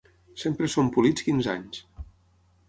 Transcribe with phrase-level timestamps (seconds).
[0.43, 1.85] Sempre són polits quinze anys.